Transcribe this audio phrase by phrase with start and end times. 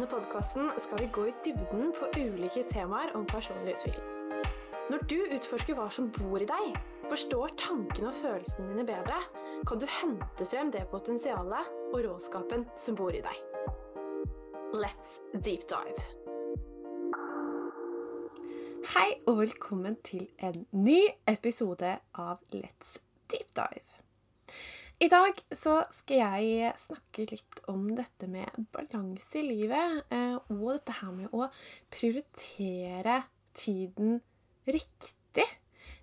[0.00, 4.06] denne podkasten skal vi gå i dybden på ulike temaer om personlig utvikling.
[4.88, 6.78] Når du utforsker hva som bor i deg,
[7.10, 9.18] forstår tankene og følelsene dine bedre,
[9.68, 13.44] kan du hente frem det potensialet og råskapen som bor i deg.
[14.72, 16.00] Let's deep dive.
[18.94, 22.96] Hei og velkommen til en ny episode av Let's
[23.28, 23.84] deep dive.
[25.00, 30.66] I dag så skal jeg snakke litt om dette med balanse i livet, eh, og
[30.74, 31.46] dette her med å
[31.94, 33.22] prioritere
[33.56, 34.18] tiden
[34.68, 35.46] riktig.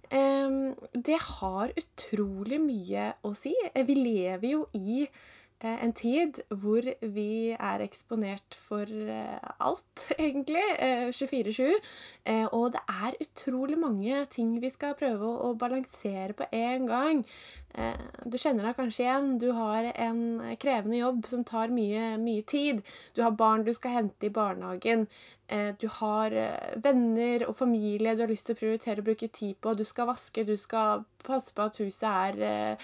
[0.10, 3.52] Det har utrolig mye å si.
[3.73, 10.06] Eh, Vi lever jo i eh, en tid hvor vi er eksponert for eh, alt,
[10.18, 10.64] egentlig.
[10.80, 11.76] eh, 24-7.
[12.23, 17.26] Eh, Og det er utrolig mange ting vi skal prøve å, balansere på en gang.
[17.74, 17.94] Eh,
[18.28, 19.38] Du kjenner deg kanskje igjen.
[19.40, 20.22] Du har en
[20.60, 22.82] krevende jobb som tar mye, mye tid.
[23.16, 25.08] Du har barn du skal hente i barnehagen.
[25.48, 29.30] Eh, Du har eh, venner og familie du har lyst til å prioritere å bruke
[29.32, 29.76] tid på.
[29.78, 32.78] Du skal vaske, du skal passe på at huset er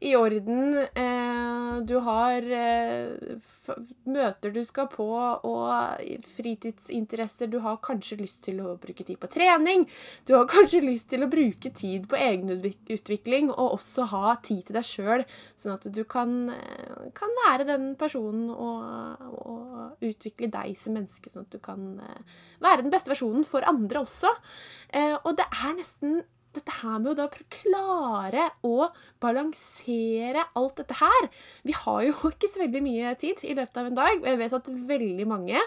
[0.00, 0.76] i orden.
[1.88, 2.44] Du har
[4.06, 5.06] møter du skal på,
[5.48, 7.50] og fritidsinteresser.
[7.50, 9.86] Du har kanskje lyst til å bruke tid på trening.
[10.28, 14.76] Du har kanskje lyst til å bruke tid på egenutvikling og også ha tid til
[14.78, 15.24] deg sjøl,
[15.58, 21.30] sånn at du kan, eh, kan være den personen og, og utvikle deg som menneske,
[21.32, 24.32] sånn at du kan eh, være den beste versjonen for andre også.
[24.92, 26.20] Eh, Og det er nesten
[26.56, 28.88] dette her med å da klare å
[29.20, 31.28] balansere alt dette her.
[31.68, 34.40] Vi har jo ikke så veldig mye tid i løpet av en dag, og jeg
[34.42, 35.62] vet at veldig mange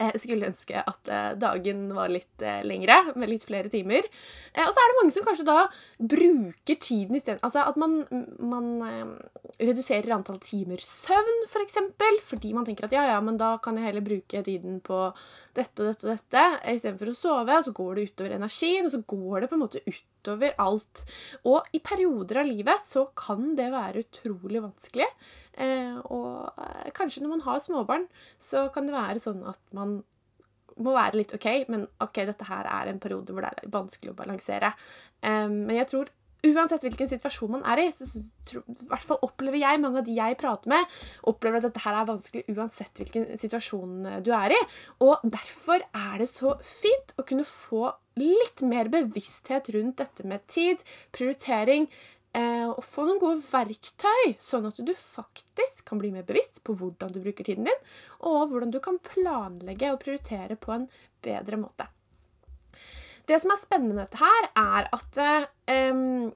[0.00, 4.06] eh, skulle ønske at eh, dagen var litt eh, lengre, med litt flere timer.
[4.58, 5.58] Og så er det mange som kanskje da
[5.98, 8.00] bruker tiden isteden Altså at man,
[8.42, 8.68] man
[9.58, 13.78] reduserer antall timer søvn, for eksempel, fordi man tenker at ja, ja, men da kan
[13.78, 15.02] jeg heller bruke tiden på
[15.56, 16.44] dette og dette og dette
[16.74, 17.58] istedenfor å sove.
[17.58, 19.84] Og så går det utover energien, og så går det på en måte
[20.28, 21.04] utover alt.
[21.48, 25.08] Og i perioder av livet så kan det være utrolig vanskelig.
[25.58, 28.06] Eh, og eh, kanskje når man har småbarn,
[28.38, 29.98] så kan det være sånn at man
[30.78, 34.12] må være litt OK, men OK, dette her er en periode hvor det er vanskelig
[34.12, 34.72] å balansere.
[35.22, 36.12] Eh, men jeg tror
[36.46, 38.06] Uansett hvilken situasjon man er i, så
[38.46, 41.82] tro- i hvert fall opplever jeg mange av de jeg prater med, opplever at dette
[41.82, 44.60] her er vanskelig uansett hvilken situasjon eh, du er i.
[45.02, 50.46] Og derfor er det så fint å kunne få litt mer bevissthet rundt dette med
[50.50, 51.90] tid, prioritering,
[52.38, 56.78] eh, og få noen gode verktøy, sånn at du faktisk kan bli mer bevisst på
[56.78, 57.86] hvordan du bruker tiden din,
[58.22, 60.90] og hvordan du kan planlegge og prioritere på en
[61.24, 61.90] bedre måte.
[63.28, 65.18] Det som er spennende med dette her, er at
[65.92, 66.30] um,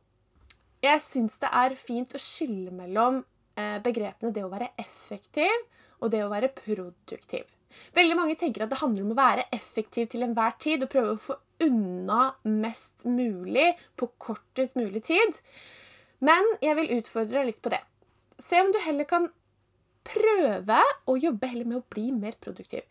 [0.83, 3.23] jeg syns det er fint å skille mellom
[3.57, 5.53] eh, begrepene det å være effektiv
[6.03, 7.47] og det å være produktiv.
[7.97, 11.15] Veldig mange tenker at det handler om å være effektiv til enhver tid og prøve
[11.15, 15.39] å få unna mest mulig på kortest mulig tid.
[16.23, 17.81] Men jeg vil utfordre deg litt på det.
[18.43, 19.31] Se om du heller kan
[20.07, 22.83] prøve å jobbe heller med å bli mer produktiv.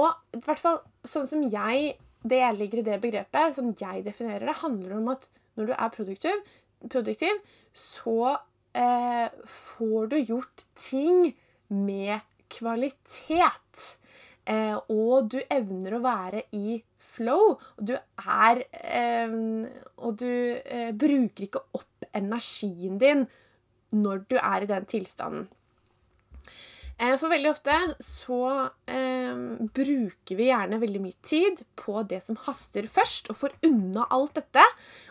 [0.00, 4.04] Og i hvert fall sånn som jeg Det jeg ligger i det begrepet, som jeg
[4.04, 6.42] definerer det, handler om at når du er produktiv,
[6.90, 7.40] produktiv
[7.76, 8.36] så
[8.76, 11.30] eh, får du gjort ting
[11.68, 12.20] med
[12.50, 13.86] kvalitet.
[14.44, 17.56] Eh, og du evner å være i flow.
[17.78, 19.36] Og du er eh,
[20.00, 23.26] Og du eh, bruker ikke opp energien din
[23.90, 25.48] når du er i den tilstanden.
[27.00, 27.74] Eh, For veldig ofte
[28.04, 28.40] så
[28.84, 29.36] eh,
[29.72, 34.34] bruker vi gjerne veldig mye tid på det som haster først, og får unna alt
[34.36, 34.64] dette.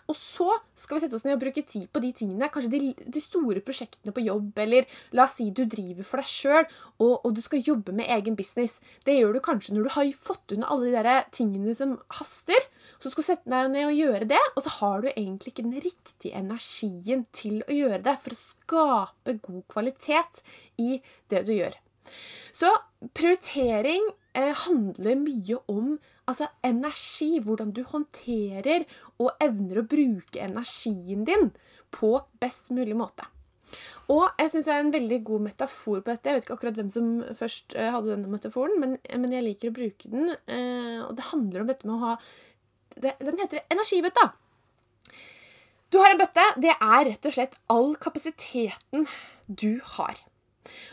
[0.06, 2.92] Og så skal vi sette oss ned og bruke tid på de tingene, kanskje de,
[2.94, 4.86] de store prosjektene på jobb, eller
[5.18, 6.70] la oss si du driver for deg sjøl,
[7.00, 8.78] og, og du skal jobbe med egen business.
[9.10, 12.70] Det gjør du kanskje når du har fått unna alle de der tingene som haster.
[13.02, 15.66] Så skal du sette deg ned og gjøre det, og så har du egentlig ikke
[15.66, 20.44] den riktige energien til å gjøre det for å skape god kvalitet
[20.78, 21.00] i
[21.34, 21.79] det du gjør.
[22.56, 22.72] Så
[23.16, 24.06] prioritering
[24.38, 25.98] eh, handler mye om
[26.30, 28.86] altså, energi, hvordan du håndterer
[29.20, 31.52] og evner å bruke energien din
[31.96, 33.28] på best mulig måte.
[34.10, 36.30] Og jeg synes det er en veldig god metafor på dette.
[36.30, 39.70] Jeg vet ikke akkurat hvem som først eh, hadde denne metaforen, men, men jeg liker
[39.70, 40.32] å bruke den.
[40.50, 42.14] Eh, og det handler om dette med å ha
[43.00, 44.32] det, Den heter energibøtta.
[45.94, 46.46] Du har en bøtte.
[46.62, 49.06] Det er rett og slett all kapasiteten
[49.48, 50.18] du har.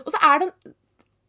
[0.05, 0.51] Og så er det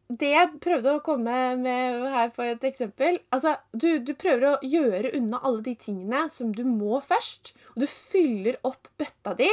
[0.08, 4.60] det jeg prøvde å komme med her på et eksempel altså, du, du prøver å
[4.64, 7.52] gjøre unna alle de tingene som du må først.
[7.76, 9.50] Og du fyller opp bøtta di,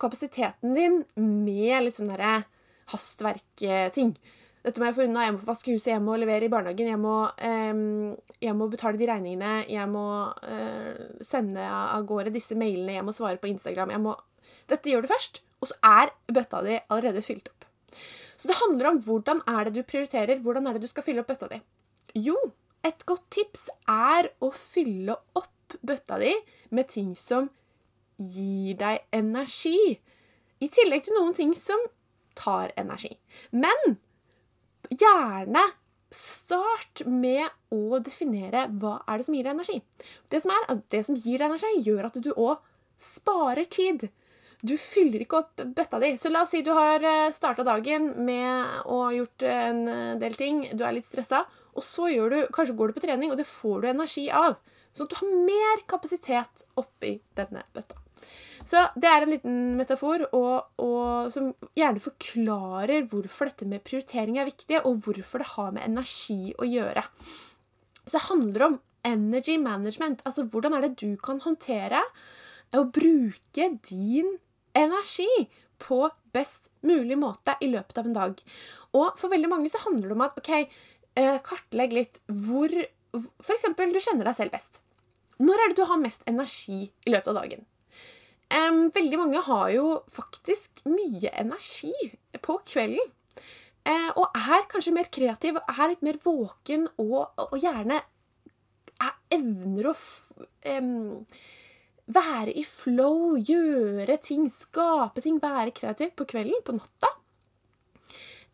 [0.00, 2.46] kapasiteten din, med litt sånn derre
[2.88, 4.14] hastverkting.
[4.64, 5.26] Dette må jeg få unna.
[5.26, 7.82] Jeg må få vaske huset, jeg må levere i barnehagen, jeg må, eh,
[8.42, 10.06] jeg må betale de regningene, jeg må
[10.48, 14.16] eh, sende av gårde disse mailene, jeg må svare på Instagram jeg må...
[14.68, 17.68] Dette gjør du først, og så er bøtta di allerede fylt opp.
[18.38, 21.24] Så det handler om hvordan er det du prioriterer, hvordan er det du skal fylle
[21.24, 21.58] opp bøtta di.
[22.22, 22.36] Jo,
[22.86, 26.32] et godt tips er å fylle opp bøtta di
[26.74, 27.50] med ting som
[28.18, 29.98] gir deg energi.
[30.62, 31.82] I tillegg til noen ting som
[32.38, 33.10] tar energi.
[33.50, 33.98] Men
[34.88, 35.64] gjerne
[36.14, 37.44] start med
[37.74, 39.82] å definere hva er det som gir deg energi.
[40.30, 42.62] Det som, er, det som gir deg energi, gjør at du òg
[43.02, 44.08] sparer tid.
[44.60, 46.14] Du fyller ikke opp bøtta di.
[46.18, 49.84] Så la oss si du har starta dagen med å gjort en
[50.18, 51.44] del ting, du er litt stressa,
[51.78, 54.58] og så gjør du, kanskje går du på trening, og det får du energi av.
[54.90, 58.00] Så du har mer kapasitet oppi denne bøtta.
[58.66, 64.40] Så det er en liten metafor og, og, som gjerne forklarer hvorfor dette med prioritering
[64.40, 67.04] er viktig, og hvorfor det har med energi å gjøre.
[68.02, 68.76] Så det handler om
[69.06, 70.24] energy management.
[70.26, 72.02] Altså hvordan er det du kan håndtere
[72.76, 74.34] og bruke din
[74.78, 75.30] energi
[75.82, 76.02] på
[76.34, 78.42] best mulig måte i løpet av en dag.
[78.98, 80.52] Og for veldig mange så handler det om at OK,
[81.18, 82.72] eh, kartlegg litt hvor
[83.18, 83.66] F.eks.
[83.72, 84.80] du kjenner deg selv best.
[85.38, 87.66] Når er det du har mest energi i løpet av dagen?
[88.48, 91.92] Um, veldig mange har jo faktisk mye energi
[92.44, 93.12] på kvelden.
[93.88, 98.00] Uh, og er kanskje mer kreativ, er litt mer våken og, og gjerne
[98.98, 101.24] er, evner å um,
[102.08, 107.12] være i flow, gjøre ting, skape ting, være kreativ på kvelden, på natta.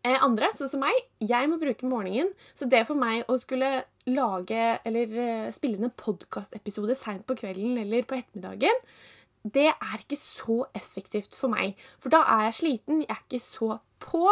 [0.05, 2.29] Eh, andre, sånn som meg, jeg må bruke morgenen.
[2.53, 7.33] Så det for meg å skulle lage eller uh, spille inn en podkastepisode seint på
[7.39, 8.83] kvelden eller på ettermiddagen
[9.45, 11.75] det er ikke så effektivt for meg.
[12.01, 14.25] For da er jeg sliten, jeg er ikke så på.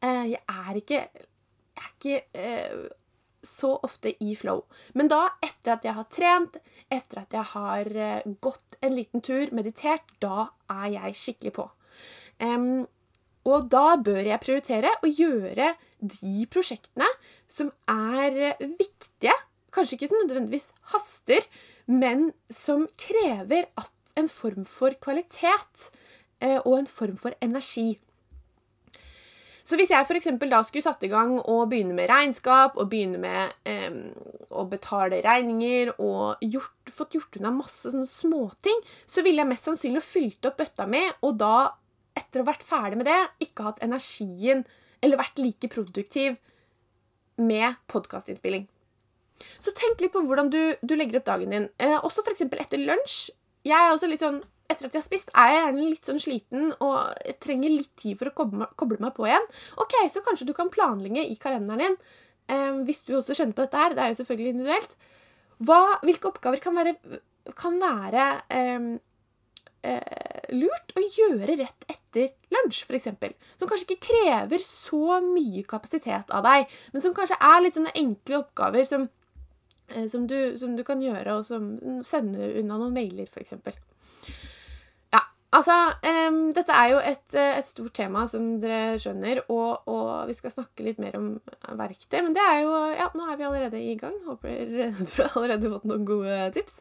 [0.00, 2.86] Eh, jeg er ikke, jeg er ikke eh,
[3.46, 4.64] så ofte i flow.
[4.98, 6.58] Men da, etter at jeg har trent,
[6.92, 11.68] etter at jeg har eh, gått en liten tur, meditert, da er jeg skikkelig på.
[13.44, 17.08] og da bør jeg prioritere å gjøre de prosjektene
[17.46, 19.34] som er viktige.
[19.74, 21.44] Kanskje ikke som nødvendigvis haster,
[21.86, 25.90] men som krever at en form for kvalitet
[26.40, 27.98] eh, og en form for energi.
[29.74, 30.28] Så hvis jeg f.eks.
[30.38, 33.96] da skulle satt i gang og begynne med regnskap og begynne med eh,
[34.54, 39.66] å betale regninger og gjort, fått gjort unna masse sånne småting, så ville jeg mest
[39.66, 41.72] sannsynlig fylt opp bøtta mi, og da,
[42.14, 43.18] etter å ha vært ferdig med det,
[43.48, 44.62] ikke hatt energien
[45.02, 46.38] eller vært like produktiv
[47.42, 48.68] med podkastinnspilling.
[49.58, 51.66] Så tenk litt på hvordan du, du legger opp dagen din.
[51.82, 52.46] Eh, også f.eks.
[52.46, 53.32] etter lunsj
[53.64, 56.20] jeg er også litt sånn etter at jeg har spist, er jeg gjerne litt sånn
[56.22, 59.48] sliten og trenger litt tid for å koble, meg på igjen.
[59.82, 61.96] Ok, Så kanskje du kan planlegge i kalenderen din,
[62.48, 63.94] eh, hvis du også kjenner på dette her.
[63.94, 64.96] Det er jo selvfølgelig individuelt.
[65.64, 66.94] Hva, hvilke oppgaver kan være,
[67.54, 68.88] kan være eh,
[69.84, 73.10] eh, lurt å gjøre rett etter lunsj, f.eks.
[73.58, 77.94] Som kanskje ikke krever så mye kapasitet av deg, men som kanskje er litt sånne
[78.00, 79.10] enkle oppgaver som
[79.88, 81.74] Eh, som du, som du, kan gjøre, og som
[82.06, 83.56] sende unna noen mailer, f.eks.
[85.54, 90.08] Altså um, Dette er jo et, eh, et, stort tema, som dere skjønner, og, og,
[90.26, 91.28] vi skal snakke litt mer om
[91.78, 92.20] verktøy.
[92.24, 94.16] Men det er jo Ja, nå er vi allerede i gang.
[94.26, 96.80] Håper dere har allerede fått noen gode tips.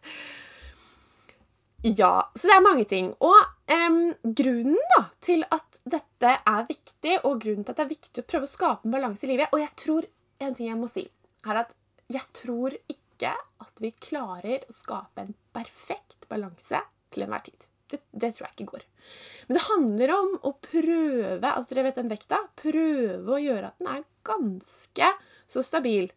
[1.83, 3.11] Ja, så det er mange ting.
[3.21, 3.37] Og
[3.75, 8.23] um, grunnen da, til at dette er viktig, og grunnen til at det er viktig
[8.23, 10.07] å prøve å skape en balanse i livet Og jeg tror
[10.39, 11.03] en ting jeg må si,
[11.43, 11.75] er at
[12.11, 16.81] jeg tror ikke at vi klarer å skape en perfekt balanse
[17.13, 17.67] til enhver tid.
[17.93, 18.85] Det, det, tror jeg ikke går.
[19.47, 23.79] Men det handler om å prøve altså dere vet den vekta, prøve å gjøre at
[23.81, 25.09] den er ganske
[25.53, 26.09] så stabil.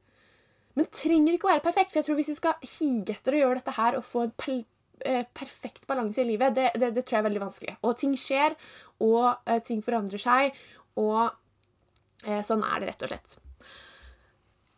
[0.77, 1.93] Men trenger ikke å være perfekt.
[1.93, 4.35] For jeg tror hvis vi skal hige etter å gjøre dette her og få en
[4.47, 7.77] eh, perfekt balanse i livet, det, det, det, tror jeg er veldig vanskelig.
[7.83, 8.57] Og ting skjer,
[9.05, 10.57] og uh, ting forandrer seg,
[11.01, 13.39] og uh, sånn er det rett og slett.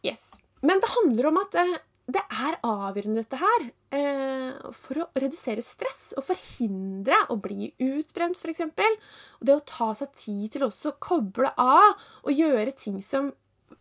[0.06, 0.28] Yes.
[0.62, 1.74] Men det handler om at eh,
[2.08, 8.38] det er avgjørende, dette her, eh, for å redusere stress og forhindre å bli utbrent,
[8.40, 8.64] f.eks.
[8.64, 13.28] Og det å ta seg tid til også å koble av og gjøre ting som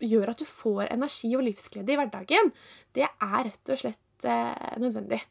[0.04, 2.52] gjør at du får energi og livsglede i hverdagen,
[2.98, 5.22] det er rett og slett eh, nødvendig.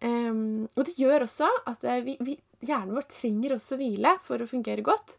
[0.00, 4.48] Um, og det gjør også at vi, vi, hjernen vår trenger også hvile for å
[4.48, 5.18] fungere godt.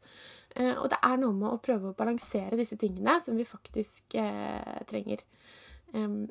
[0.51, 4.17] Og det er noe med å prøve å balansere disse tingene som vi faktisk
[4.89, 5.21] trenger.
[5.93, 6.25] Um,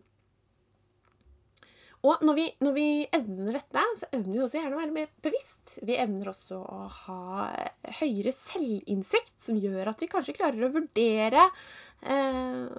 [2.09, 5.11] Og når vi, når vi, evner dette, så evner vi også gjerne å være mer
[5.21, 5.75] bevisst.
[5.85, 7.19] Vi evner også å ha
[8.01, 11.45] høyere selvinnsikt, som gjør at vi kanskje klarer å vurdere
[12.01, 12.71] eh,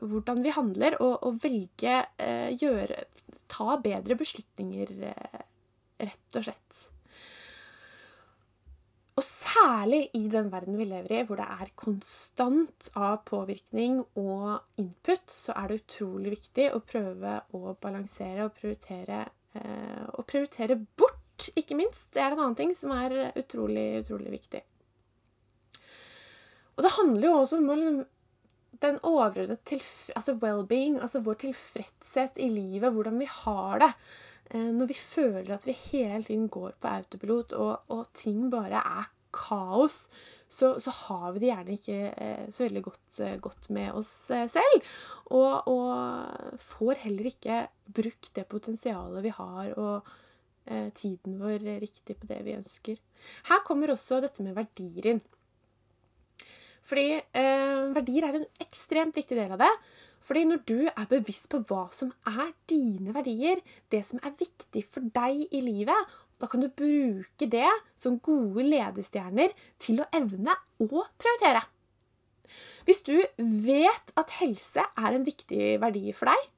[0.00, 3.04] hvordan vi handler, og, og velge eh, gjøre,
[3.52, 5.40] Ta bedre beslutninger, eh,
[6.00, 6.91] rett og slett.
[9.12, 14.80] Og særlig i den verden vi lever i, hvor det er konstant av påvirkning og
[14.80, 19.26] input, så er det utrolig viktig å prøve å balansere og prioritere,
[19.58, 22.08] eh, og prioritere bort, ikke minst.
[22.14, 24.62] Det er en annen ting som er utrolig, utrolig viktig.
[26.72, 28.02] Og det handler jo også om liksom,
[28.82, 29.80] den overordnede
[30.16, 33.92] altså well-being, altså vår tilfredshet i livet, hvordan vi har det.
[34.52, 38.82] Eh, når vi føler at vi hele tiden går på autopilot, og, og ting bare
[38.82, 40.06] er kaos,
[40.52, 44.10] så, så, har vi det gjerne ikke eh, så veldig godt, eh, godt med oss
[44.28, 44.90] selv.
[45.32, 50.18] Og, og, får heller ikke brukt det potensialet vi har, og
[50.94, 52.98] tiden vår riktig på det vi ønsker.
[53.48, 55.22] Her kommer også dette med verdier inn.
[56.86, 59.70] Fordi eh, verdier er en ekstremt viktig del av det.
[60.22, 64.84] Fordi når du er bevisst på hva som er dine verdier, det som er viktig
[64.86, 70.56] for deg i livet, da kan du bruke det som gode ledestjerner til å evne
[70.82, 71.62] å prioritere.
[72.86, 76.48] Hvis du vet at helse er en viktig verdi for deg,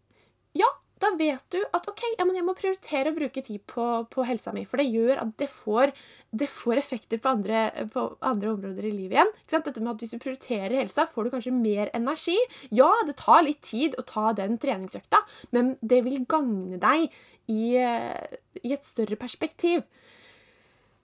[0.60, 0.70] ja,
[1.04, 4.54] da vet du at ok, ja, jeg må prioritere å bruke tid på, på helsa
[4.56, 4.64] mi.
[4.68, 5.92] For det gjør at det får,
[6.32, 9.34] det får effekter på andre, på andre, områder i livet igjen.
[9.52, 12.38] Dette med at Hvis du prioriterer helsa, får du kanskje mer energi.
[12.74, 15.20] Ja, det tar litt tid å ta den treningsøkta,
[15.56, 17.06] men det vil gagne deg
[17.52, 19.84] i, i et større perspektiv.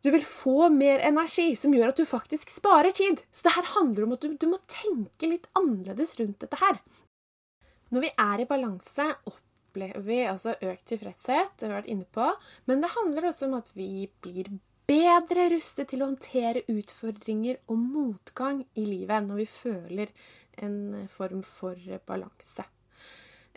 [0.01, 3.21] Du vil få mer energi, som gjør at du faktisk sparer tid.
[3.29, 6.81] Så det her handler om at du, du må tenke litt annerledes rundt dette her.
[7.91, 12.09] Når vi er i balanse, opp opplever altså økt tilfredshet, det har vi vært inne
[12.11, 12.27] på,
[12.67, 14.51] men det handler også om at vi blir
[14.91, 20.13] bedre rustet til å håndtere utfordringer og motgang i livet når vi føler
[20.61, 22.67] en form for balanse.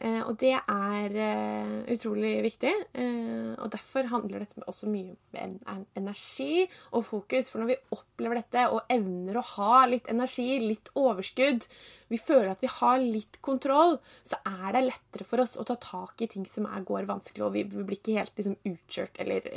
[0.04, 2.74] Eh, og det er eh, utrolig viktig.
[3.00, 7.52] Eh, og derfor handler dette også mye om energi og fokus.
[7.52, 11.68] For når vi opplever dette og evner å ha litt energi, litt overskudd,
[12.12, 13.96] vi føler at vi har litt kontroll,
[14.28, 17.48] så er det lettere for oss å ta tak i ting som er, går vanskelig,
[17.48, 19.48] og vi blir ikke helt liksom, utkjørt eller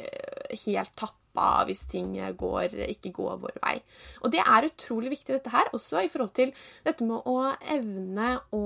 [0.62, 0.94] helt
[1.36, 3.76] tappa hvis ting går, ikke går vår vei.
[4.24, 6.52] Og det er utrolig viktig, dette her, også i forhold til
[6.84, 8.64] dette med å evne å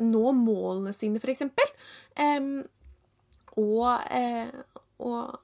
[0.00, 1.42] nå målene sine, f.eks.
[2.18, 2.64] Um,
[3.56, 4.50] og, eh,
[4.98, 5.38] og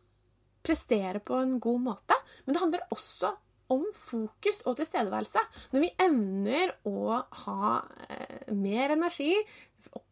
[0.62, 2.18] prestere på en god måte.
[2.44, 3.34] Men det handler også
[3.70, 5.42] om fokus og tilstedeværelse.
[5.70, 7.76] Når vi evner å ha
[8.08, 9.36] eh, mer energi,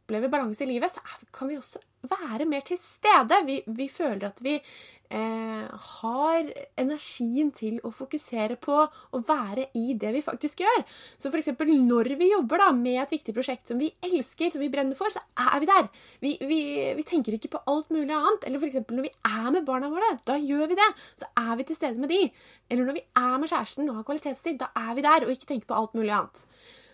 [0.08, 1.00] opplever balanse i livet, så
[1.34, 3.36] kan vi også være mer til stede.
[3.44, 6.48] Vi, vi føler at vi eh, har
[6.80, 10.86] energien til å fokusere på å være i det vi faktisk gjør.
[11.20, 11.52] Så f.eks.
[11.60, 15.12] når vi jobber da, med et viktig prosjekt som vi elsker, som vi brenner for,
[15.12, 15.92] så er vi der.
[16.24, 16.62] Vi, vi,
[16.96, 18.48] vi tenker ikke på alt mulig annet.
[18.48, 18.80] Eller f.eks.
[18.88, 20.90] når vi er med barna våre, da gjør vi det.
[21.20, 22.24] Så er vi til stede med de.
[22.72, 25.52] Eller når vi er med kjæresten og har kvalitetstid, da er vi der og ikke
[25.52, 26.46] tenker på alt mulig annet.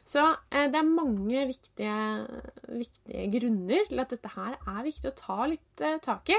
[0.05, 1.97] Så eh, det er mange viktige,
[2.69, 6.39] viktige, grunner til at dette her er viktig å ta litt eh, tak i.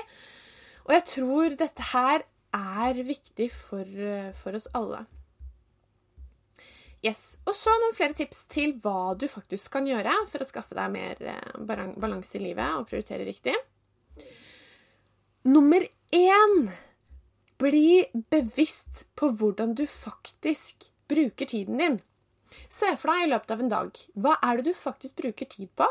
[0.86, 3.90] Og jeg tror dette her er viktig for,
[4.38, 5.02] for oss alle.
[7.06, 7.38] Yes.
[7.46, 10.94] Og så noen flere tips til hva du faktisk kan gjøre for å skaffe deg
[10.94, 11.52] mer eh,
[12.02, 13.54] balanse i livet og prioritere riktig.
[15.46, 16.56] Nummer én
[17.62, 18.02] bli
[18.34, 22.00] bevisst på hvordan du faktisk bruker tiden din.
[22.72, 24.02] Se for deg i løpet av en dag.
[24.16, 25.88] Hva er det du faktisk bruker tid på?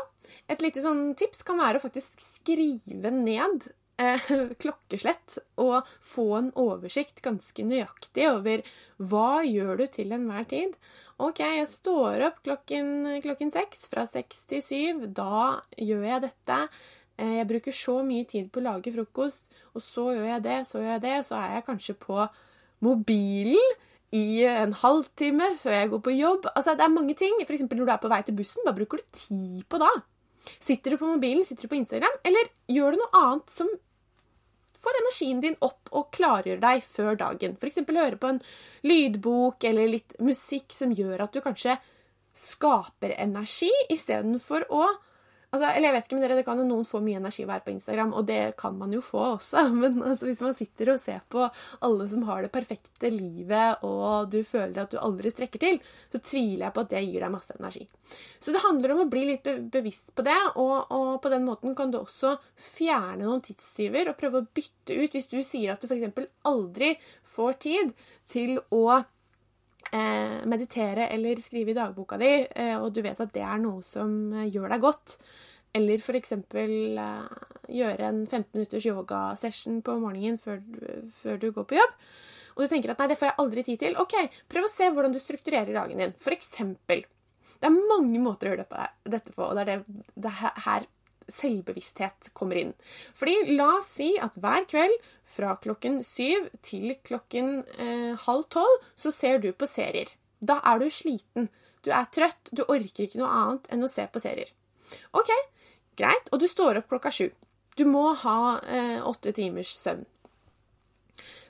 [0.51, 3.67] Et lite sånn tips kan være å faktisk skrive ned
[4.01, 4.31] eh,
[4.61, 8.65] klokkeslett og få en oversikt ganske nøyaktig over
[8.97, 10.75] hva gjør du til enhver tid.
[11.21, 13.87] Ok, jeg står opp klokken, klokken seks.
[13.91, 15.07] Fra seks til syv.
[15.15, 16.59] Da gjør jeg dette.
[17.17, 20.59] Eh, jeg bruker så mye tid på å lage frokost, og så gjør jeg det,
[20.67, 21.17] så gjør jeg det.
[21.27, 22.27] Så er jeg kanskje på
[22.83, 23.75] mobilen
[24.15, 26.49] i en halvtime før jeg går på jobb.
[26.55, 27.39] Altså, Det er mange ting.
[27.43, 27.65] F.eks.
[27.67, 28.63] når du er på vei til bussen.
[28.65, 29.89] Hva bruker du tid på da?
[30.61, 33.71] Sitter du på mobilen, sitter du på Instagram, eller gjør du noe annet som
[34.85, 37.57] får energien din opp og klargjør deg før dagen?
[37.57, 37.81] F.eks.
[37.81, 38.41] høre på en
[38.85, 41.79] lydbok eller litt musikk som gjør at du kanskje
[42.35, 44.85] skaper energi, istedenfor å
[45.55, 47.49] Altså, eller jeg vet ikke med dere, Det kan jo noen få mye energi å
[47.49, 49.63] være på Instagram, og det kan man jo få også.
[49.81, 51.47] Men altså, hvis man sitter og ser på
[51.87, 55.79] alle som har det perfekte livet, og du føler at du aldri strekker til,
[56.11, 57.87] så tviler jeg på at det gir deg masse energi.
[58.43, 61.75] Så det handler om å bli litt bevisst på det, og, og på den måten
[61.77, 65.81] kan du også fjerne noen tidstyver og prøve å bytte ut hvis du sier at
[65.81, 66.27] du f.eks.
[66.45, 66.95] aldri
[67.35, 67.95] får tid
[68.27, 69.01] til å
[70.45, 74.33] meditere eller skrive i dagboka di, eh, og du vet at det er noe som
[74.33, 75.17] eh, gjør deg godt,
[75.75, 76.31] eller f.eks.
[76.35, 77.09] Eh,
[77.75, 80.61] gjøre en 15 minutters yogasession på morgenen før,
[81.21, 81.95] før, du går på jobb,
[82.55, 84.17] og du tenker at nei, det får jeg aldri tid til, ok,
[84.51, 86.13] prøv å se hvordan du strukturerer dagen din.
[86.21, 87.03] For eksempel.
[87.59, 88.67] Det er mange måter å gjøre
[89.09, 90.85] dette på, og det er det, det her
[91.31, 92.73] selvbevissthet kommer inn.
[93.17, 98.85] Fordi la oss si at hver kveld fra klokken syv til klokken eh, halv tolv
[98.95, 100.11] så ser du på serier.
[100.39, 101.49] Da er du sliten.
[101.85, 102.51] Du er trøtt.
[102.51, 104.51] Du orker ikke noe annet enn å se på serier.
[105.17, 105.31] Ok,
[105.97, 106.29] greit.
[106.31, 107.29] Og du står opp klokka sju.
[107.75, 110.05] Du må ha eh, åtte timers søvn.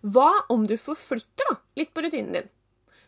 [0.05, 2.49] Hva om du forflytter da, litt på rutinen din?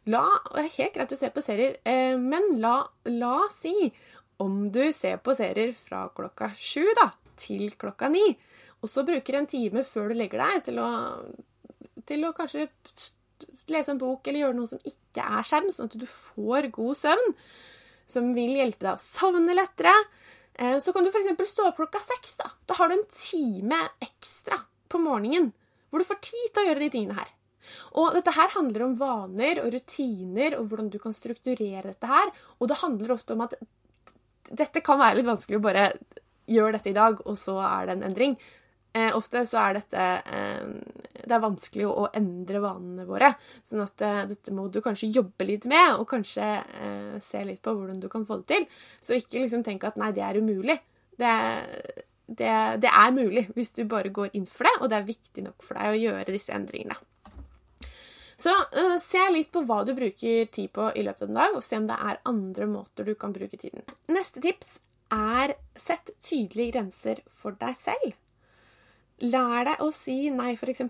[0.09, 2.79] La, det er helt greit å se på serier, eh, men la,
[3.11, 3.91] la si
[4.41, 6.85] om du ser på serier fra klokka sju
[7.37, 8.23] til klokka ni,
[8.83, 10.89] og så bruker en time før du legger deg til å,
[12.07, 12.67] til å kanskje
[13.71, 16.99] lese en bok eller gjøre noe som ikke er skjerm, sånn at du får god
[16.99, 17.33] søvn,
[18.07, 19.93] som vil hjelpe deg å sovne lettere,
[20.55, 21.51] eh, så kan du f.eks.
[21.51, 22.37] stå opp klokka seks.
[22.39, 22.51] Da.
[22.69, 25.51] da har du en time ekstra på morgenen
[25.89, 27.33] hvor du får tid til å gjøre de tingene her.
[27.99, 32.31] Og dette her handler om vaner og rutiner og hvordan du kan strukturere dette her.
[32.59, 33.57] Og det handler ofte om at
[34.47, 35.89] dette kan være litt vanskelig å bare
[36.47, 38.37] gjøre dette i dag, og så er det en endring.
[38.97, 40.65] Eh, ofte så er dette eh,
[41.27, 43.33] Det er vanskelig å, å, endre vanene våre.
[43.65, 47.61] Sånn at eh, dette må du kanskje jobbe litt med, og kanskje eh, se litt
[47.65, 48.67] på hvordan du kan få det til.
[49.03, 50.79] Så ikke liksom tenk at nei, det er umulig.
[51.17, 51.33] Det,
[52.27, 55.45] det, det er mulig hvis du bare går inn for det, og det er viktig
[55.45, 56.97] nok for deg å gjøre disse endringene.
[58.37, 61.55] Så uh, se litt på hva du bruker tid på i løpet av en dag,
[61.57, 63.81] og se om det er andre måter du kan bruke tiden.
[64.13, 64.77] Neste tips
[65.13, 68.13] er sett tydelige grenser for deg selv.
[69.25, 70.83] Lær deg å si nei, f.eks.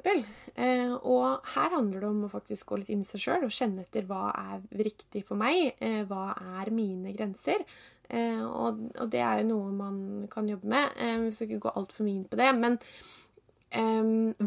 [0.59, 3.53] Eh, og her handler det om å faktisk gå litt inn i seg sjøl og
[3.55, 5.77] kjenne etter hva er riktig for meg.
[5.79, 7.63] Eh, hva er mine grenser?
[8.09, 8.81] Eh, og,
[9.13, 10.91] det er jo noe man kan jobbe med.
[10.99, 12.51] Eh, vi skal ikke gå altfor mye inn på det.
[12.57, 12.81] Men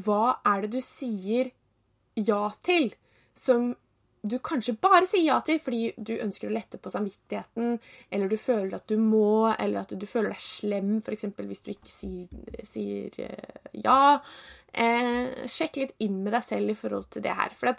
[0.01, 1.51] hva er det du sier
[2.17, 2.89] ja til,
[3.37, 3.75] som
[4.23, 7.79] du kanskje bare sier ja til fordi du ønsker å lette på samvittigheten,
[8.13, 11.29] eller du føler at du må, eller at du føler deg slem, f.eks.
[11.39, 14.01] hvis du ikke sier, sier eh, ja.
[14.71, 17.57] Eh, sjekk litt inn med deg selv i forhold til det her.
[17.59, 17.73] For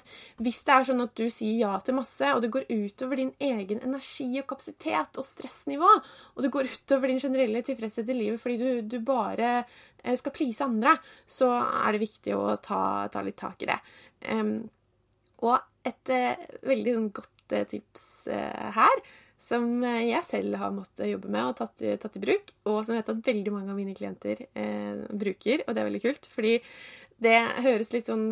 [0.44, 3.32] hvis det er sånn at du sier ja til masse, og det går utover din
[3.48, 5.94] egen energi og kapasitet og stressnivå,
[6.36, 10.36] og det går utover din generelle tilfredshet i livet fordi du, du bare eh, skal
[10.36, 13.82] please andre, så er det viktig å ta, ta litt tak i det.
[14.34, 14.56] Um,
[15.42, 19.04] og et uh, veldig sånn, godt uh, tips uh, her,
[19.42, 23.02] som jeg selv har måttet jobbe med og tatt, tatt, i bruk, og som jeg
[23.02, 24.44] vet at veldig mange av mine klienter
[25.18, 26.52] bruker, og det er veldig kult, fordi
[27.26, 28.28] det høres litt sånn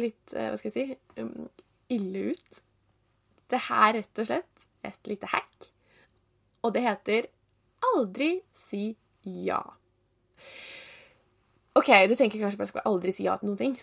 [0.00, 1.44] Litt, hva skal jeg si um,
[1.92, 2.62] ille ut.
[3.52, 5.68] Det er rett og slett et lite hack,
[6.64, 7.28] og det heter
[7.92, 8.94] aldri si
[9.28, 9.60] ja.
[11.76, 13.76] OK, du tenker kanskje bare skal aldri si ja til noen ting.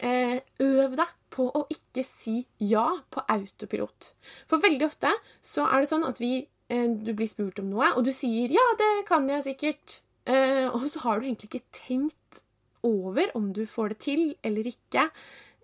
[0.00, 4.12] Eh, øv deg på å ikke si ja på autopilot.
[4.50, 5.12] For veldig ofte
[5.44, 8.48] så er det sånn at vi, eh, du blir spurt om noe, og du sier
[8.48, 12.42] 'ja, det kan jeg sikkert', eh, og så har du egentlig ikke tenkt
[12.82, 15.10] over om du får det til eller ikke.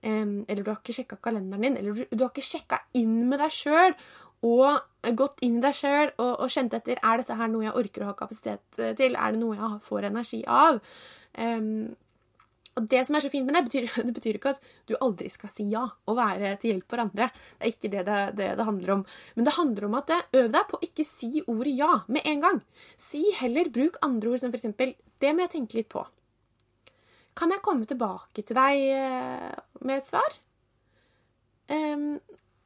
[0.00, 3.50] eller du har ikke sjekka kalenderen din, eller du, har ikke sjekka inn med deg
[3.50, 3.94] sjøl
[4.44, 4.80] og
[5.16, 8.02] gått inn i deg sjøl og, og, kjent etter er dette her noe jeg orker
[8.02, 9.16] å ha kapasitet til.
[9.16, 10.80] Er det noe jeg får energi av?
[12.78, 15.30] Og det som er så fint med det, betyr, det betyr ikke at du aldri
[15.32, 17.30] skal si ja og være til hjelp for andre.
[17.58, 19.04] Det er ikke det det, det det, handler om.
[19.36, 22.44] Men det handler om at øv deg på å ikke si ordet ja med en
[22.46, 22.62] gang.
[23.00, 26.04] Si heller bruk andre ord som for eksempel Det må jeg tenke litt på.
[27.38, 30.36] Kan jeg komme tilbake til deg eh, med et svar?
[31.68, 32.16] Um,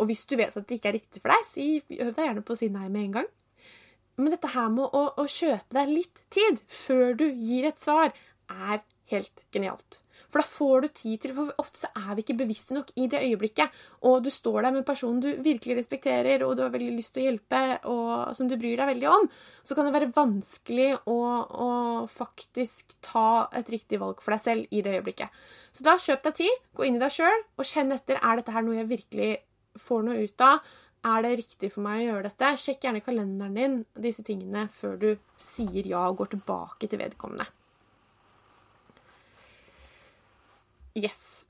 [0.00, 2.44] og hvis du vet at det ikke er riktig for deg, si, øv deg gjerne
[2.44, 3.28] på å si nei med en gang.
[4.20, 8.12] Men dette her med å, å kjøpe deg litt tid før du gir et svar,
[8.52, 10.02] er helt genialt.
[10.32, 13.06] For da får du tid til For ofte så er vi ikke bevisste nok i
[13.12, 13.72] det øyeblikket.
[14.08, 17.24] Og du står der med personen du virkelig respekterer, og du har veldig lyst til
[17.24, 19.28] å hjelpe, og som du bryr deg veldig om.
[19.62, 21.18] Så kan det være vanskelig å,
[21.66, 21.70] å
[22.10, 25.42] faktisk ta et riktig valg for deg selv i det øyeblikket.
[25.72, 28.54] Så da kjøp deg tid, gå inn i deg sjøl og kjenn etter er dette
[28.56, 29.32] her noe jeg virkelig
[29.80, 30.72] får noe ut av.
[31.12, 32.52] Er det riktig for meg å gjøre dette?
[32.62, 37.48] Sjekk gjerne kalenderen din disse tingene før du sier ja og går tilbake til vedkommende.
[40.98, 41.46] Yes.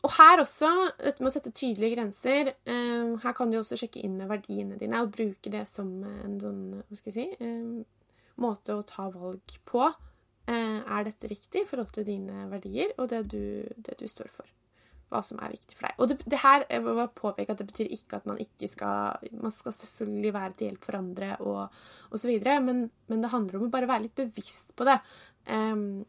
[0.00, 4.00] Og her også, dette med å sette tydelige grenser eh, Her kan du også sjekke
[4.04, 8.06] inn med verdiene dine og bruke det som en sånn, hva skal jeg si, eh,
[8.40, 9.90] måte å ta valg på.
[10.48, 13.42] Eh, er dette riktig i forhold til dine verdier og det du,
[13.76, 14.48] det du, står for?
[15.10, 15.98] Hva som er viktig for deg.
[15.98, 19.26] Og det, det her jeg må påpeke at det betyr ikke at man ikke skal
[19.42, 22.30] Man skal selvfølgelig være til hjelp for andre og osv.,
[22.64, 24.96] men, men det handler om å bare være litt bevisst på det.
[25.50, 26.06] Um,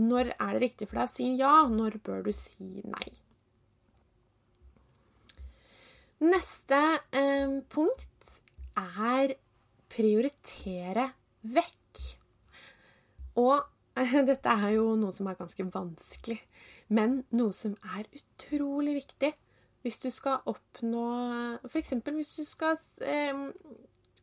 [0.00, 1.54] når er det riktig for deg å si ja?
[1.70, 3.06] Når bør du si nei?
[6.24, 6.80] Neste
[7.12, 8.38] eh, punkt
[8.80, 9.34] er
[9.92, 11.08] prioritere
[11.42, 12.02] vekk.
[13.42, 13.56] Og
[13.98, 16.40] eh, dette er jo noe som er ganske vanskelig,
[16.94, 19.34] men noe som er utrolig viktig
[19.84, 21.08] hvis du skal oppnå
[21.68, 21.90] F.eks.
[21.92, 22.54] hvis
[23.04, 23.42] eh,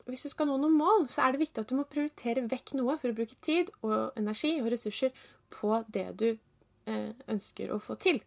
[0.09, 2.73] hvis du skal nå noen mål, så er det viktig at du må prioritere vekk
[2.79, 5.13] noe for å bruke tid og energi og ressurser
[5.53, 8.21] på det du eh, ønsker å få til.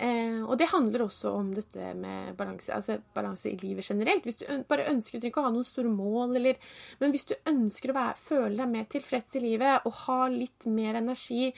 [0.00, 4.24] Eh, og det handler også om dette med balanse, altså balanse i livet generelt.
[4.24, 6.56] Hvis du bare ønsker, du trenger ikke å ha noen store mål, eller,
[7.02, 10.68] men hvis du ønsker å være, føle deg mer tilfreds i livet og ha litt
[10.72, 11.50] mer energi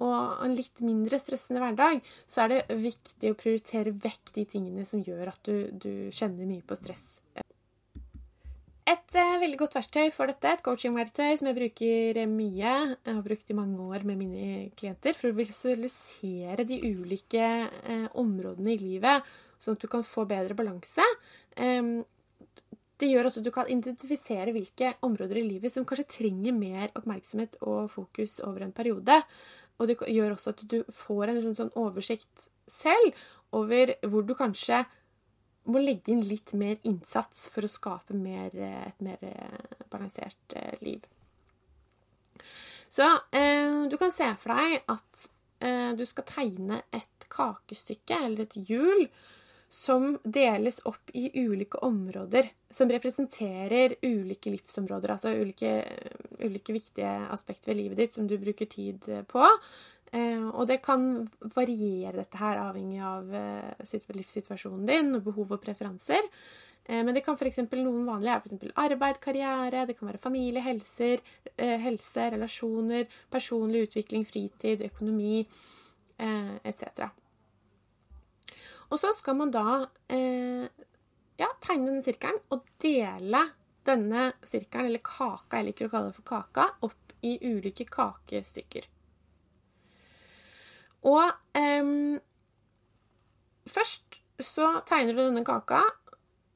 [0.00, 4.86] og en litt mindre stressende hverdag, så er det viktig å prioritere vekk de tingene
[4.88, 7.18] som gjør at du, du kjenner mye på stress.
[8.90, 13.20] Et uh, veldig godt verktøy for dette, et coachingverktøy som jeg bruker mye, jeg har
[13.22, 14.46] brukt i mange år med mine
[14.78, 19.28] klienter, for å visualisere de ulike uh, områdene i livet,
[19.62, 21.06] sånn at du kan få bedre balanse.
[21.60, 22.00] Um,
[23.00, 26.90] det gjør også at du kan identifisere hvilke områder i livet som kanskje trenger mer
[26.98, 29.20] oppmerksomhet og fokus over en periode.
[29.80, 33.14] Og det gjør også at du får en sånn, sånn oversikt selv
[33.56, 34.82] over hvor du kanskje
[35.68, 40.76] må legge inn litt mer innsats for å skape mer, et mer eh, balansert eh,
[40.80, 41.04] liv.
[42.90, 45.26] Så eh, du kan se for deg at
[45.62, 49.04] eh, du skal tegne et kakestykke eller et hjul
[49.70, 55.70] som deles opp i ulike områder som representerer ulike livsområder, altså ulike,
[56.42, 59.46] ulike viktige aspekter ved livet ditt som du bruker tid på.
[60.10, 61.04] Eh, og det kan
[61.54, 66.26] variere dette her avhengig av eh, livssituasjonen din og behov og preferanser.
[66.84, 67.60] Eh, men det kan f.eks.
[67.76, 68.74] noen vanlige er f.eks.
[68.82, 71.22] arbeid, karriere, det kan være familie, helser,
[71.56, 75.44] helse, relasjoner, personlig utvikling, fritid, økonomi
[76.20, 77.06] etc.
[78.92, 79.62] Og så skal man da
[81.40, 83.40] ja, tegne denne sirkelen og dele
[83.88, 88.89] denne sirkelen, eller kaka, jeg liker å kalle det for kaka, opp i ulike kakestykker.
[91.08, 92.18] Og um,
[93.70, 95.80] først så tegner du denne kaka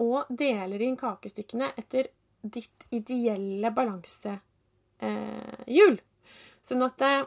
[0.05, 2.11] og deler inn kakestykkene etter
[2.45, 4.41] ditt ideelle balansehjul.
[5.01, 6.03] Eh,
[6.65, 7.23] sånn at eh,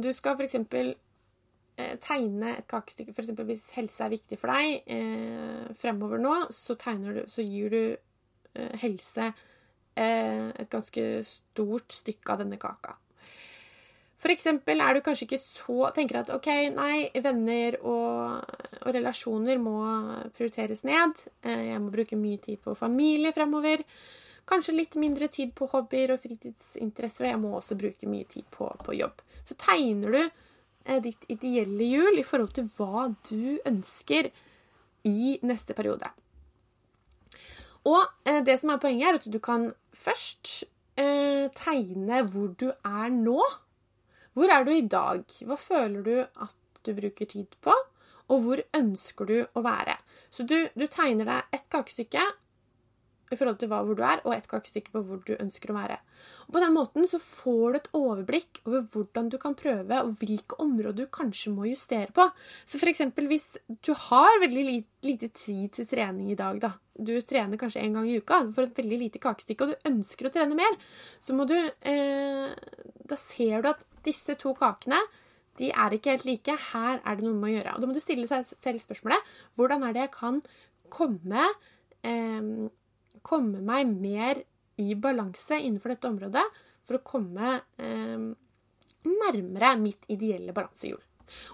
[0.00, 0.56] du skal f.eks.
[1.80, 3.32] Eh, tegne et kakestykke F.eks.
[3.48, 8.74] hvis helse er viktig for deg eh, fremover nå, så, du, så gir du eh,
[8.82, 9.30] helse
[9.96, 12.98] eh, et ganske stort stykke av denne kaka.
[14.22, 19.58] For eksempel er du kanskje ikke så Tenker at OK, nei, venner og, og, relasjoner
[19.62, 19.78] må
[20.36, 21.24] prioriteres ned.
[21.42, 23.82] Eh, jeg må bruke mye tid på familie fremover.
[24.46, 27.26] Kanskje litt mindre tid på hobbyer og fritidsinteresser.
[27.26, 29.24] Og jeg må også bruke mye tid på, på jobb.
[29.42, 34.30] Så tegner du eh, ditt ideelle hjul i forhold til hva du ønsker
[35.10, 36.12] i neste periode.
[37.90, 40.60] Og eh, det som er poenget, er at du kan først
[40.92, 43.40] tegne hvor du er nå
[44.32, 45.24] hvor er du i dag?
[45.46, 47.74] Hva føler du at du bruker tid på?
[48.32, 49.98] Og hvor ønsker du å være?
[50.32, 52.24] Så du, du tegner deg ett kakestykke
[53.32, 55.76] i forhold til hva, hvor du er, og ett kakestykke på hvor du ønsker å
[55.76, 55.98] være.
[56.46, 60.14] Og På den måten så får du et overblikk over hvordan du kan prøve, og
[60.20, 62.28] hvilke områder du kanskje må justere på.
[62.68, 63.04] Så f.eks.
[63.16, 63.48] hvis
[63.84, 64.64] du har veldig
[65.06, 66.74] lite tid til trening i dag, da.
[66.92, 70.28] Du trener kanskje en gang i uka, for et veldig lite kakestykke, og du ønsker
[70.28, 70.76] å trene mer,
[71.22, 72.52] så må du eh,
[73.08, 75.00] Da ser du at disse to kakene
[75.60, 76.54] de er ikke helt like.
[76.72, 77.74] Her er det noe med å gjøre.
[77.74, 80.38] Og da må du stille deg selv spørsmålet hvordan er det jeg kan
[80.92, 81.48] komme,
[82.04, 82.52] eh,
[83.26, 84.42] komme meg mer
[84.82, 86.44] i balanse innenfor dette området
[86.86, 88.28] for å komme eh,
[89.06, 91.00] nærmere mitt ideelle balansehjul.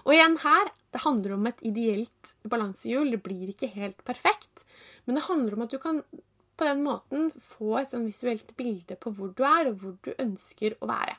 [0.05, 3.13] Og igjen her det handler om et ideelt balansehjul.
[3.13, 4.65] Det blir ikke helt perfekt,
[5.05, 6.01] men det handler om at du kan
[6.59, 10.11] på den måten få et sånn visuelt bilde på hvor du er, og hvor du
[10.19, 11.15] ønsker å være.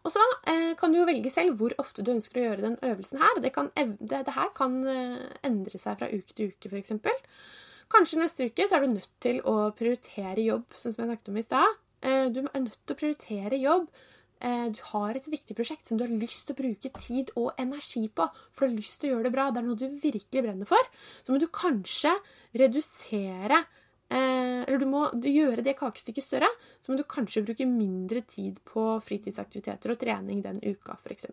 [0.00, 2.78] Og så eh, kan du jo velge selv hvor ofte du ønsker å gjøre den
[2.88, 3.40] øvelsen her.
[3.44, 6.94] Det, kan, det, det her kan eh, endre seg fra uke til uke, f.eks.
[7.90, 11.32] Kanskje neste uke så er du nødt til å prioritere jobb, sånn som jeg snakket
[11.32, 11.80] om i stad.
[12.00, 13.88] Eh, du er nødt til å prioritere jobb.
[14.40, 17.50] Eh, du har et viktig prosjekt som du har lyst til å bruke tid og
[17.60, 19.50] energi på, for du har lyst til å gjøre det bra.
[19.50, 20.94] Det er noe du virkelig brenner for.
[21.26, 22.14] Så må du kanskje
[22.56, 23.64] redusere
[24.10, 26.48] Eh, eller du må gjøre det kakestykket større,
[26.82, 31.28] så må du kanskje bruke mindre tid på fritidsaktiviteter og trening den uka, f.eks.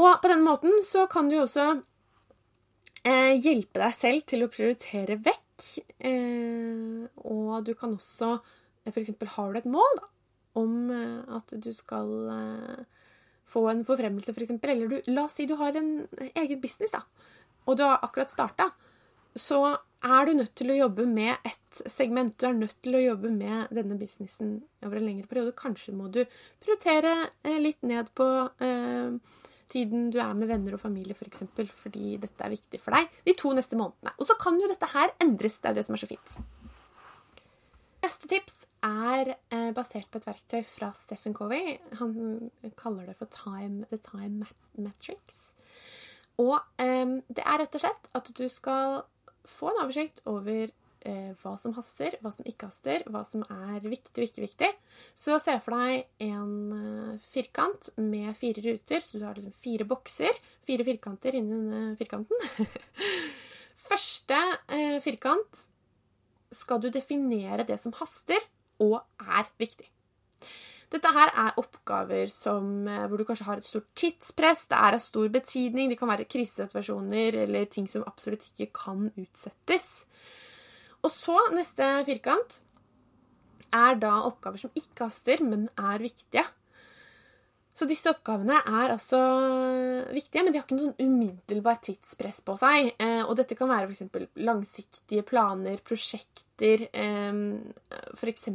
[0.00, 1.66] Og på den måten så kan du også
[3.08, 5.66] eh, hjelpe deg selv til å prioritere vekk.
[6.08, 8.36] Eh, og du kan også
[8.88, 9.12] f.eks.
[9.36, 10.08] har du et mål da,
[10.58, 13.02] om eh, at du skal eh,
[13.52, 14.54] få en forfremmelse, f.eks.
[14.56, 15.94] For eller du, la oss si du har en
[16.32, 17.04] egen business, da,
[17.66, 18.72] og du har akkurat starta
[19.38, 19.62] så
[20.02, 22.34] er du nødt til å jobbe med ett segment.
[22.38, 25.54] Du er nødt til å jobbe med denne businessen over en lengre periode.
[25.56, 26.24] Kanskje må du
[26.62, 28.26] prioritere eh, litt ned på
[28.64, 29.14] eh,
[29.72, 32.96] tiden du er med venner og familie, f.eks., for eksempel, fordi dette er viktig for
[32.96, 34.14] deg de to neste månedene.
[34.18, 35.60] Og så kan jo dette her endres.
[35.60, 36.36] Det er det som er så fint.
[38.02, 41.76] Neste tips er eh, basert på et verktøy fra Stephen Covey.
[42.00, 45.52] Han kaller det for time, The Time Matrix.
[46.42, 49.02] Og um, det er rett og slett at du skal
[49.48, 50.72] få en oversikt over
[51.08, 54.70] eh, hva som haster, hva som ikke haster, hva som er viktig og ikke viktig.
[55.14, 59.86] Så se for deg en eh, firkant med fire ruter, så du har liksom fire
[59.88, 60.42] bokser.
[60.66, 62.36] Fire firkanter inni denne firkanten.
[63.88, 64.38] Første
[64.72, 65.66] eh, firkant
[66.52, 68.40] skal du definere det som haster
[68.82, 69.88] og er viktig.
[70.92, 74.98] Dette her er oppgaver som, eh, hvor du kanskje har et stort tidspress, det er
[74.98, 80.04] av stor betydning, det kan være krisesituasjoner eller ting som absolutt ikke kan utsettes.
[81.02, 82.60] Og så, neste firkant,
[83.72, 86.44] er da oppgaver som ikke haster, men er viktige.
[87.72, 89.18] Så disse oppgavene er altså
[90.12, 92.92] viktige, men de har ikke noen umiddelbar tidspress på seg.
[93.00, 94.28] Eh, og dette kan være f.eks.
[94.44, 97.40] langsiktige planer, prosjekter, eh,
[98.18, 98.48] f.eks.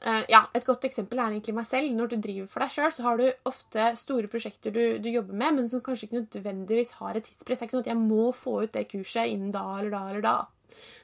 [0.00, 1.92] Uh, ja, Et godt eksempel er egentlig meg selv.
[1.92, 5.36] Når du driver for deg sjøl, så har du ofte store prosjekter du, du, jobber
[5.36, 7.60] med, men som kanskje ikke nødvendigvis har et tidspress.
[7.60, 10.00] Det er ikke sånn at jeg må få ut det kurset innen da eller da
[10.08, 10.36] eller da.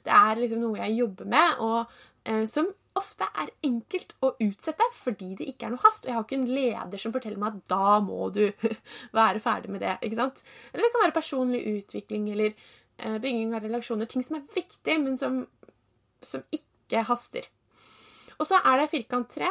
[0.07, 1.97] Det er liksom noe jeg jobber med, og
[2.29, 6.05] eh, som ofte er enkelt å utsette fordi det ikke er noe hast.
[6.05, 8.45] Og jeg har ikke en leder som forteller meg at da må du
[9.19, 9.99] være ferdig med det.
[10.01, 10.43] ikke sant?
[10.73, 14.11] Eller det kan være personlig utvikling eller eh, bygging av relasjoner.
[14.11, 15.43] Ting som er viktig, men som,
[16.25, 17.49] som ikke haster.
[18.37, 19.51] Og så er det firkant tre.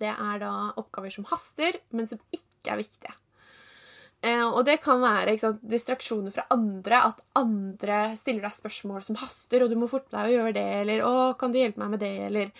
[0.00, 3.16] Det er da oppgaver som haster, men som ikke er viktige.
[4.22, 9.18] Eh, og det kan være sant, distraksjoner fra andre, at andre stiller deg spørsmål som
[9.18, 11.90] haster, og du må forte deg å gjøre det, eller 'Å, kan du hjelpe meg
[11.90, 12.52] med det', eller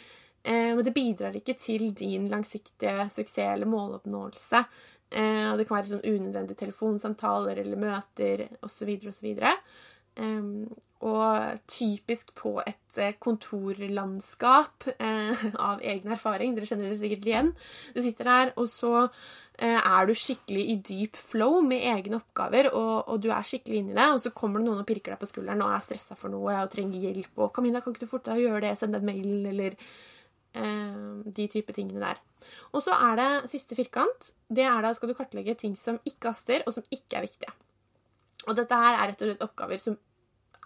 [0.44, 4.64] eh, Men det bidrar ikke til din langsiktige suksess eller måloppnåelse.
[5.12, 8.88] Eh, det kan være sånn unødvendige telefonsamtaler eller møter osv.
[9.06, 9.28] osv.
[9.38, 9.58] Um,
[11.02, 16.54] og typisk på et eh, kontorlandskap eh, av egen erfaring.
[16.54, 17.48] Dere kjenner det sikkert igjen.
[17.94, 22.70] Du sitter der, og så eh, er du skikkelig i dyp flow med egne oppgaver,
[22.70, 25.22] og, og, du er skikkelig inni det, og så kommer det noen og pirker deg
[25.22, 28.12] på skulderen og er stressa for noe og trenger hjelp, og 'Kamina, kan ikke du
[28.12, 28.76] forte deg å gjøre det?
[28.78, 29.78] Send en mail', eller
[30.52, 32.18] de type tingene der.
[32.76, 34.34] Og så er det siste firkant.
[34.52, 37.54] Det er da skal du kartlegge ting som ikke haster, og som ikke er viktige.
[38.48, 39.98] Og dette her er rett og slett oppgaver som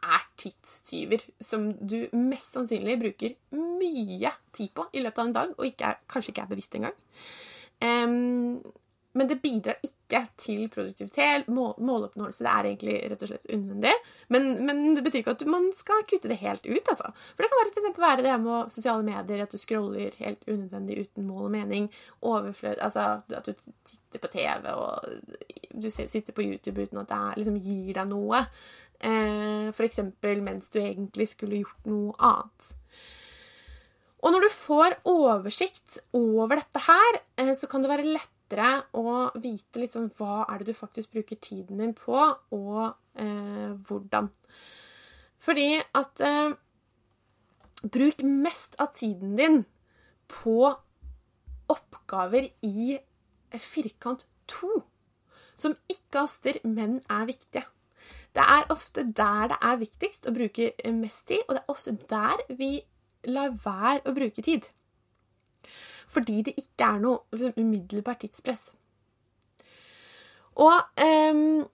[0.06, 5.54] er tidstyver som du mest sannsynlig bruker mye tid på i løpet av en dag,
[5.56, 6.98] og ikke er, kanskje ikke er bevisst engang.
[7.82, 8.60] Um,
[9.16, 12.44] men det bidrar ikke til produktivitet, mål, måloppnåelse.
[12.44, 13.94] Det er egentlig rett og slett unødvendig.
[14.34, 16.90] Men, men, det betyr ikke at man skal kutte det helt ut.
[16.92, 17.10] altså.
[17.32, 21.00] For det kan være, for være det med sosiale medier, at du scroller helt unødvendig
[21.06, 21.90] uten mål og mening.
[22.20, 23.08] Overflød, altså
[23.40, 25.00] At du titter på TV og
[25.76, 28.44] du sitter på YouTube uten at det liksom gir deg noe.
[29.00, 30.00] Eh, F.eks.
[30.22, 32.74] mens du egentlig skulle gjort noe annet.
[34.24, 38.08] Og når du får oversikt over dette her, eh, så kan det være
[38.46, 42.14] lettere å vite sånn hva er det du faktisk bruker tiden din på,
[42.52, 44.30] og eh, hvordan.
[45.38, 46.54] Fordi at eh,
[47.86, 49.58] Bruk mest av tiden din
[50.26, 50.72] på
[51.68, 52.96] oppgaver i
[53.52, 54.80] firkant 2
[55.56, 57.66] som ikke haster, men er viktige.
[58.34, 61.94] Det er ofte der det er viktigst å bruke mest tid, og det er ofte
[62.10, 62.70] der vi
[63.28, 64.66] lar være å bruke tid.
[66.06, 68.68] Fordi det ikke er noe liksom, umiddelbart tidspress.
[70.56, 71.64] Og um,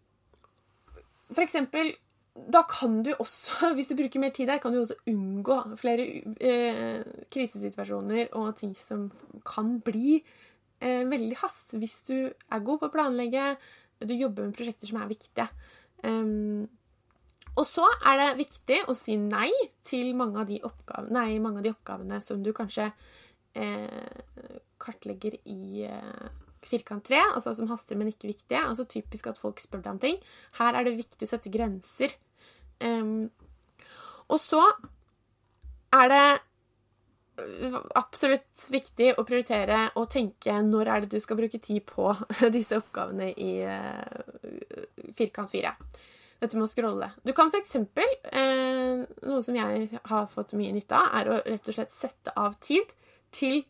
[1.33, 1.93] for eksempel
[2.33, 6.07] da kan du også, hvis du bruker mer tid der, kan du også unngå flere
[6.41, 9.11] eh, krisesituasjoner og ting som
[9.47, 10.17] kan bli
[10.81, 13.57] eh, veldig hast hvis du er god på å planlegge,
[14.03, 15.49] du jobber med prosjekter som er viktige.
[16.03, 16.65] Um,
[17.53, 19.51] og så er det viktig å si nei
[19.85, 22.89] til mange av de oppgavene, nei, mange av de oppgavene som du kanskje
[23.55, 26.29] eh, kartlegger i eh,
[26.67, 28.63] firkant 3, altså som haster, men ikke viktige.
[28.63, 30.21] Altså typisk at folk spør deg om ting.
[30.61, 32.15] Her er det viktig å sette grenser.
[32.83, 33.31] Um,
[34.33, 34.63] og så
[35.95, 36.25] er det
[37.97, 42.11] absolutt viktig å prioritere og tenke når er det du skal bruke tid på
[42.57, 45.73] disse oppgavene i uh, firkant 4
[46.43, 47.09] dette med å scrolle.
[47.23, 47.77] Du kan f.eks.
[47.79, 52.35] Eh, noe som jeg har fått mye nytte av, er å rett og slett sette
[52.35, 52.97] av tid
[53.35, 53.63] til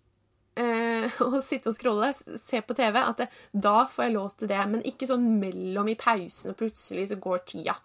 [0.58, 2.98] eh, å sitte og scrolle, se på TV.
[3.02, 4.62] At det, da får jeg lov til det.
[4.74, 7.76] Men ikke sånn mellom i pausen, og plutselig så går tida.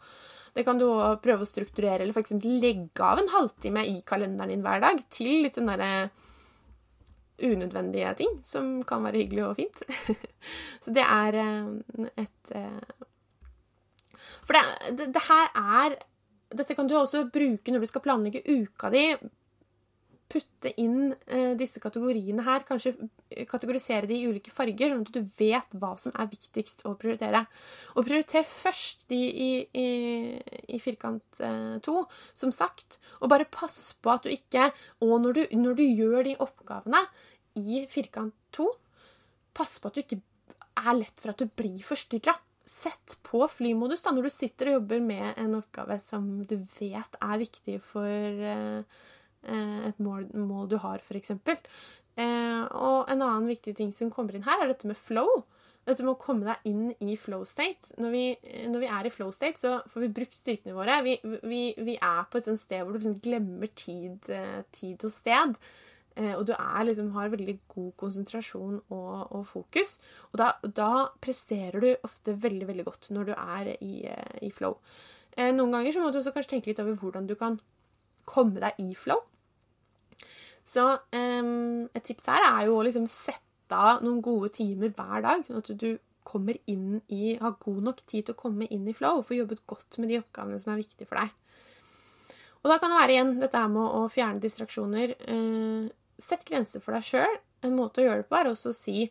[0.57, 2.39] Det kan du òg prøve å strukturere, eller f.eks.
[2.41, 6.09] legge av en halvtime i kalenderen din hver dag til litt sånn derre
[7.37, 9.83] unødvendige ting som kan være hyggelig og fint.
[10.83, 13.05] så det er eh, et eh,
[14.47, 14.63] for det,
[14.97, 15.97] det, det, her er
[16.55, 19.03] Dette kan du også bruke når du skal planlegge uka di.
[20.27, 22.65] Putte inn eh, disse kategoriene her.
[22.67, 22.95] Kanskje
[23.47, 27.45] kategorisere de i ulike farger, sånn at du vet hva som er viktigst å prioritere.
[27.95, 29.87] Og prioriter først de i, i,
[30.75, 32.01] i firkant eh, to,
[32.35, 32.99] som sagt.
[33.21, 34.69] Og bare pass på at du ikke
[35.05, 36.99] Og når du, når du gjør de oppgavene
[37.57, 38.67] i firkant to,
[39.57, 40.21] pass på at du ikke
[40.77, 42.35] er lett for at du blir forstyrra
[42.67, 47.15] sett på flymodus da, når du sitter og jobber med en oppgave som du vet
[47.23, 49.05] er viktig for eh, eh
[49.45, 51.35] et mål, mål, du har, f.eks.
[52.17, 55.43] Eh, og en annen viktig ting som kommer inn her, er dette med flow.
[55.87, 57.93] Dette med å komme deg inn i flow state.
[58.01, 58.23] Når vi,
[58.67, 60.99] når vi er i flow state, så får vi brukt styrkene våre.
[61.05, 61.15] Vi,
[61.47, 65.13] vi, vi er på et sånt sted hvor du liksom glemmer tid, eh, tid og
[65.13, 65.55] sted.
[66.17, 66.53] Eh, og du
[66.89, 69.97] liksom, har veldig god konsentrasjon og, og fokus.
[70.33, 74.51] Og da, da, presterer du ofte veldig veldig godt når du er i, eh, i,
[74.51, 74.79] flow.
[75.37, 77.61] Eh, noen ganger så må du også kanskje tenke litt over hvordan du kan
[78.27, 79.23] komme deg i flow.
[80.67, 80.83] Så
[81.15, 85.45] um, et tips her er jo å liksom sette av noen gode timer hver dag.
[85.47, 85.89] sånn at du
[86.27, 89.37] kommer inn i, har god nok tid til å komme inn i flow og få
[89.37, 91.31] jobbet godt med de oppgavene som er viktige for deg.
[92.63, 95.13] Og da kan det være igjen dette her med å fjerne distraksjoner.
[95.31, 95.87] Eh,
[96.19, 97.37] sett grenser for deg sjøl.
[97.63, 99.05] En måte å gjøre det på er også å si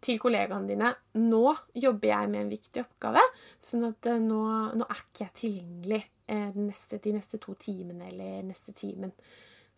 [0.00, 1.44] til kollegaene dine nå
[1.76, 3.22] jobber jeg med en viktig oppgave,
[3.60, 4.40] sånn at eh, nå,
[4.78, 6.00] nå er ikke jeg tilgjengelig
[6.32, 9.12] eh, neste, de neste to timene eller neste timen.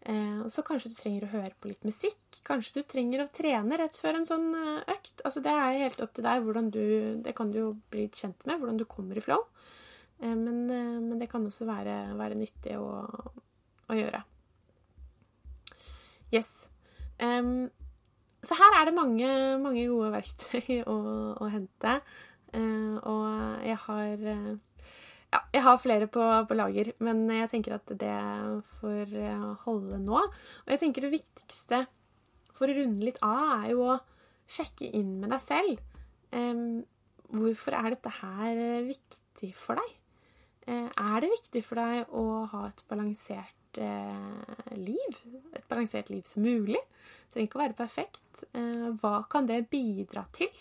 [0.02, 2.40] Eh, så kanskje du trenger å høre på litt musikk.
[2.46, 5.22] Kanskje du trenger å trene rett før en sånn økt.
[5.26, 6.42] Altså, det er helt opp til deg.
[6.46, 6.82] hvordan du,
[7.22, 9.46] Det kan du jo bli kjent med, hvordan du kommer i flow.
[10.22, 12.92] Men, men, det kan også være, være nyttig å,
[13.90, 14.20] å gjøre.
[16.30, 16.68] Yes.
[17.18, 17.72] Um,
[18.42, 19.30] så her er det mange,
[19.62, 20.98] mange gode verktøy å,
[21.38, 21.96] å hente.
[22.52, 24.52] Uh, og jeg har uh,
[25.32, 28.16] ja, jeg har flere på, på, lager, men jeg tenker at det
[28.80, 29.14] får
[29.64, 30.18] holde nå.
[30.20, 31.86] Og jeg tenker det viktigste
[32.52, 33.96] for å runde litt av, er jo å
[34.52, 35.80] sjekke inn med deg selv.
[36.36, 36.82] Um,
[37.32, 40.01] hvorfor er dette her viktig for deg?
[40.62, 45.18] Uh, er det viktig for deg å ha et balansert eh, liv.
[45.54, 46.80] Et balansert liv som mulig.
[46.80, 48.44] Det trenger ikke å være perfekt.
[48.52, 50.52] Eh, hva kan det bidra til?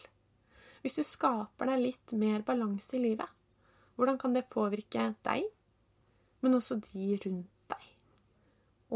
[0.81, 3.29] Hvis du skaper deg litt mer balanse i livet,
[3.95, 5.45] hvordan kan det påvirke deg,
[6.41, 7.87] men også de rundt deg?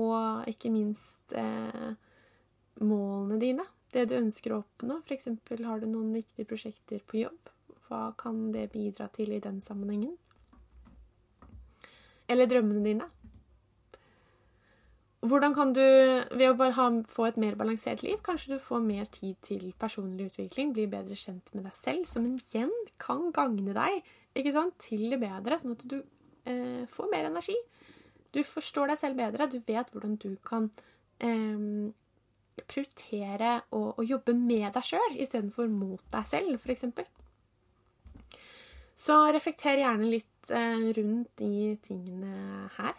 [0.02, 1.91] Og ikke minst eh,
[2.82, 3.68] målene dine.
[3.94, 5.00] Det du ønsker å oppnå.
[5.06, 5.30] F.eks.
[5.63, 7.52] har du noen viktige prosjekter på jobb.
[7.86, 10.18] Hva kan det bidra til i den sammenhengen?
[12.32, 13.10] Eller drømmene dine.
[15.26, 18.84] Hvordan kan du, ved å bare ha, få et mer balansert liv, kanskje du får
[18.86, 23.74] mer tid til personlig utvikling, blir bedre kjent med deg selv, som igjen kan gagne
[23.74, 24.04] deg
[24.38, 27.56] ikke sant, til det bedre, sånn at du eh, får mer energi.
[28.36, 30.70] Du forstår deg selv bedre, du vet hvordan du kan
[31.24, 31.90] eh,
[32.62, 36.86] prioritere å jobbe med deg sjøl istedenfor mot deg selv, f.eks.
[38.95, 42.95] Så reflekter gjerne litt eh, rundt de tingene her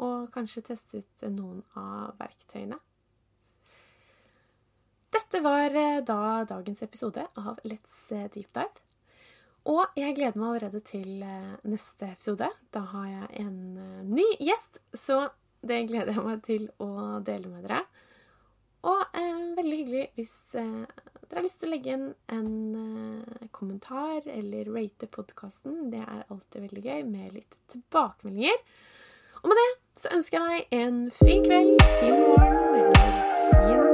[0.00, 2.78] og kanskje teste ut noen av verktøyene.
[5.14, 8.86] Dette var eh, da dagens episode av Let's eh, Deep Dive.
[9.70, 11.20] Og jeg gleder meg allerede til
[11.68, 12.46] neste episode.
[12.72, 13.58] Da har jeg en
[14.08, 15.26] ny gjest, så
[15.60, 17.82] det gleder jeg meg til å dele med dere.
[18.88, 23.44] Og eh, veldig hyggelig hvis eh, dere har lyst til å legge inn en eh,
[23.54, 25.84] kommentar eller rate podkasten.
[25.92, 28.58] Det er alltid veldig gøy med litt tilbakemeldinger.
[29.44, 29.68] Og med det
[30.02, 33.89] så ønsker jeg deg en fin kveld, fin morgen eller fin